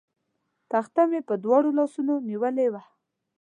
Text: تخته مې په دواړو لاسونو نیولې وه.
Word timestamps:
تخته 0.71 1.01
مې 1.09 1.19
په 1.27 1.33
دواړو 1.43 1.69
لاسونو 1.77 2.13
نیولې 2.29 2.67
وه. 2.73 2.81